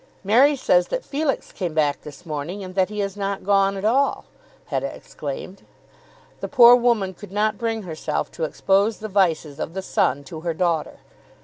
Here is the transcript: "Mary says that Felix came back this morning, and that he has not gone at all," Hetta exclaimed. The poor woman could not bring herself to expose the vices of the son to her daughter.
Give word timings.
"Mary 0.23 0.55
says 0.55 0.87
that 0.87 1.05
Felix 1.05 1.51
came 1.51 1.75
back 1.75 2.01
this 2.01 2.25
morning, 2.25 2.63
and 2.63 2.73
that 2.73 2.89
he 2.89 3.01
has 3.01 3.15
not 3.15 3.43
gone 3.45 3.77
at 3.77 3.85
all," 3.85 4.25
Hetta 4.65 4.91
exclaimed. 4.95 5.61
The 6.39 6.47
poor 6.47 6.75
woman 6.75 7.13
could 7.13 7.31
not 7.31 7.59
bring 7.59 7.83
herself 7.83 8.31
to 8.31 8.43
expose 8.43 8.97
the 8.97 9.07
vices 9.09 9.59
of 9.59 9.75
the 9.75 9.83
son 9.83 10.23
to 10.23 10.39
her 10.39 10.55
daughter. 10.55 11.01